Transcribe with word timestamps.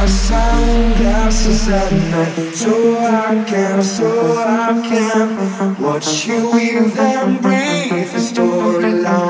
my 0.00 0.06
sunglasses 0.06 1.68
at 1.68 1.92
night 1.92 2.54
so 2.54 2.96
I 2.96 3.44
can, 3.46 3.82
so 3.82 4.34
I 4.38 4.80
can 4.88 5.82
watch 5.82 6.26
you 6.26 6.50
weave 6.52 6.98
and 6.98 7.42
breathe 7.42 8.10
the 8.10 8.18
storyline. 8.18 9.29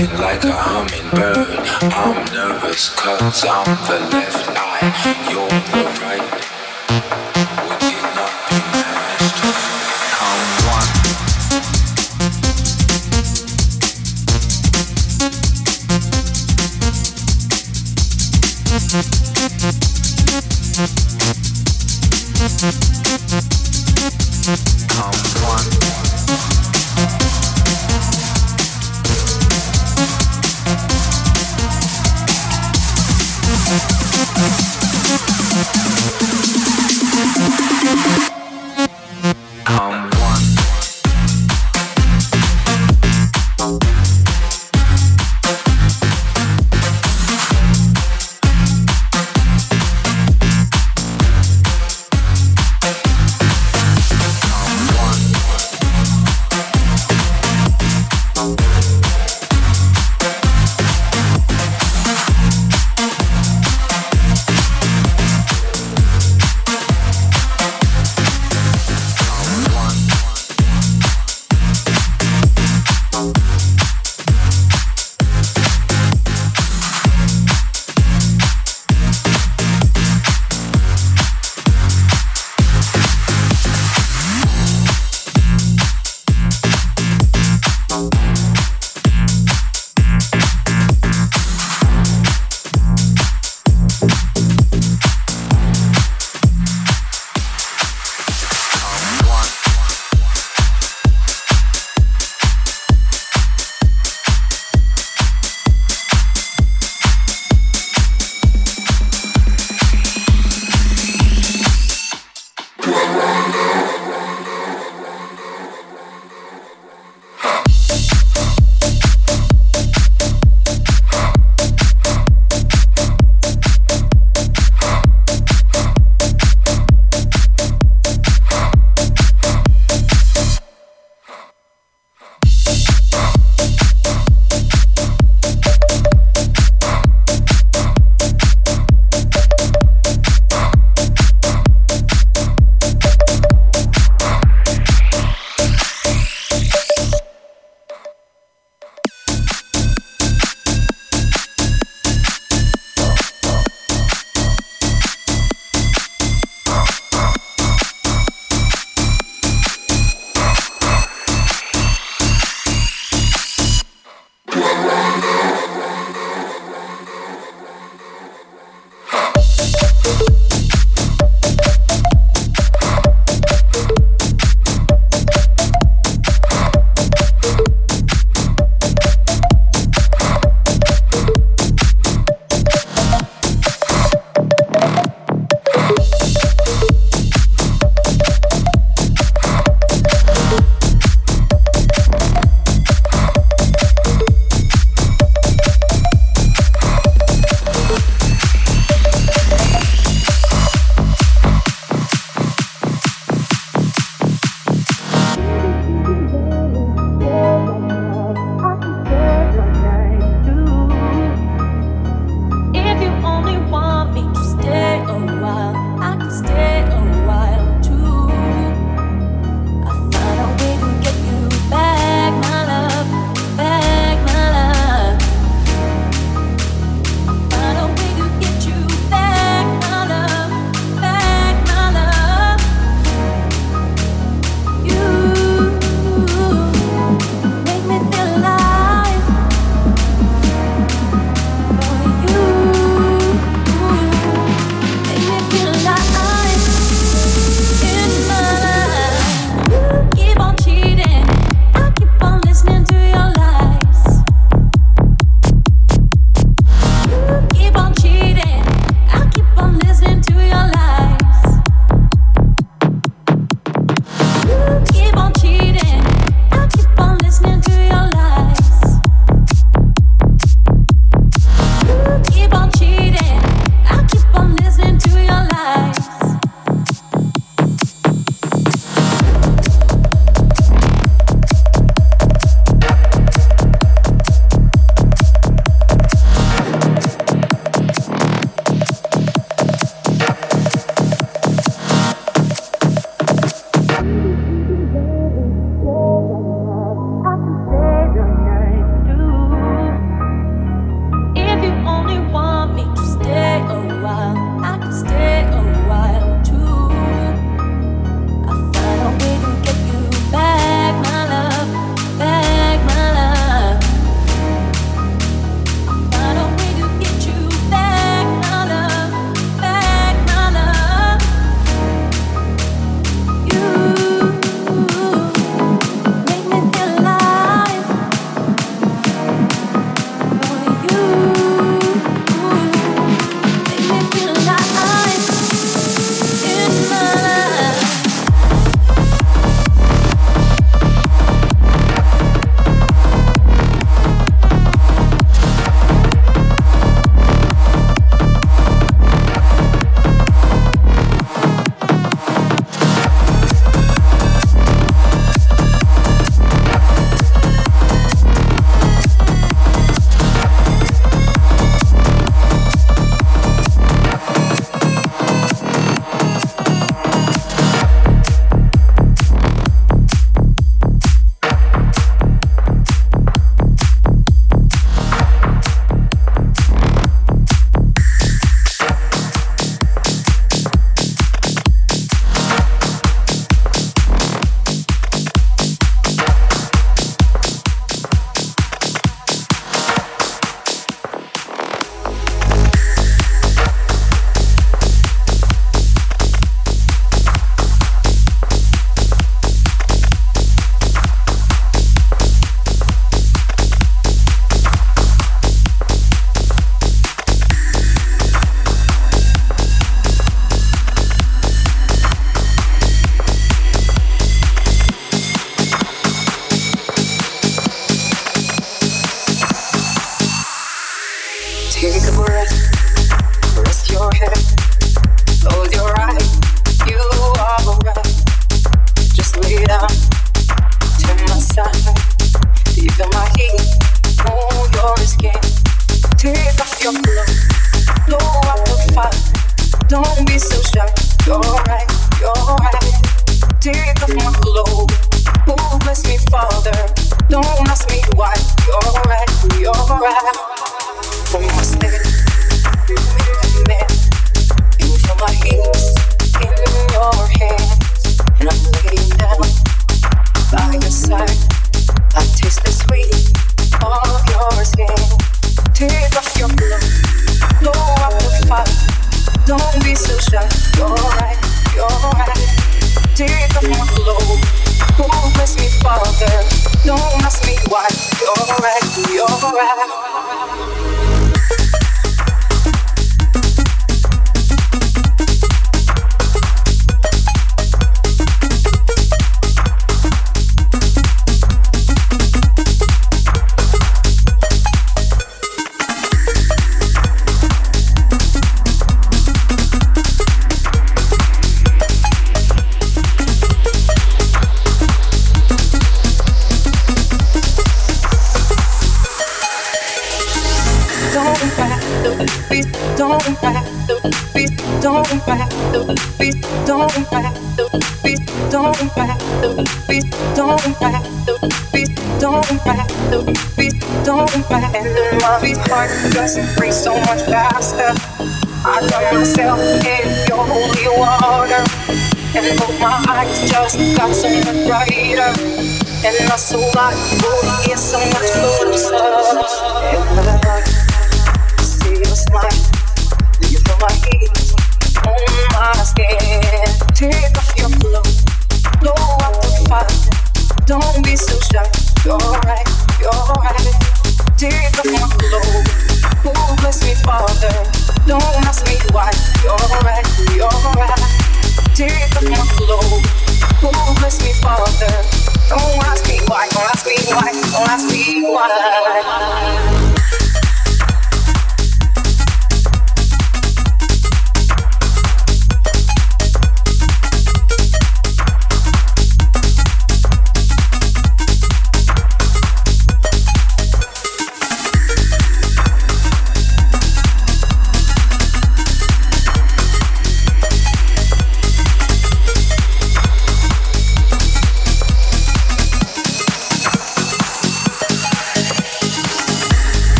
Like 0.00 0.44
a 0.44 0.52
hummingbird. 0.52 1.58
I'm 1.92 2.24
nervous 2.32 2.88
cause 2.88 3.44
I'm 3.44 3.66
the 3.86 4.00
left 4.10 4.48
eye. 4.48 5.28
You're 5.30 5.46
the 5.46 6.00
right 6.00 6.49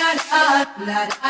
Substitution. 0.00 1.28